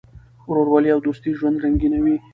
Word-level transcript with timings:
ورورولي 0.49 0.89
او 0.95 0.99
دوستي 1.07 1.31
ژوند 1.39 1.61
رنګینوي. 1.63 2.15